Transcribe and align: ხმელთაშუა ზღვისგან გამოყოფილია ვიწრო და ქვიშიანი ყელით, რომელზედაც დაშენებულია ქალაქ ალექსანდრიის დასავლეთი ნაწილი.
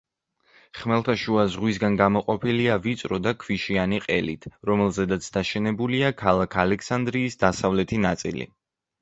ხმელთაშუა 0.77 1.43
ზღვისგან 1.55 1.97
გამოყოფილია 1.99 2.77
ვიწრო 2.85 3.19
და 3.27 3.33
ქვიშიანი 3.43 4.01
ყელით, 4.07 4.49
რომელზედაც 4.71 5.29
დაშენებულია 5.37 6.11
ქალაქ 6.25 6.59
ალექსანდრიის 6.65 7.39
დასავლეთი 7.47 8.03
ნაწილი. 8.09 8.51